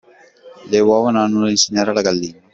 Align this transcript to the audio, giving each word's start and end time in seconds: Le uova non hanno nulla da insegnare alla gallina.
Le 0.71 0.79
uova 0.79 1.11
non 1.11 1.21
hanno 1.21 1.31
nulla 1.33 1.45
da 1.45 1.51
insegnare 1.51 1.91
alla 1.91 2.01
gallina. 2.01 2.39